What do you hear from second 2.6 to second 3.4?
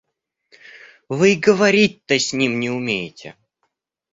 умеете.